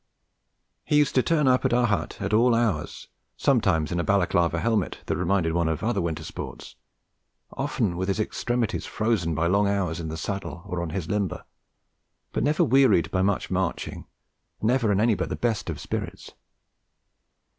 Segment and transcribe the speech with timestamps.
[0.83, 3.07] He used to turn up at our hut at all hours,
[3.37, 6.75] sometimes in a Balaclava helmet that reminded one of other winter sports,
[7.51, 11.43] often with his extremities frozen by long hours in the saddle or on his limber,
[12.33, 14.07] but never wearied by much marching
[14.59, 16.31] and never in any but the best of spirits.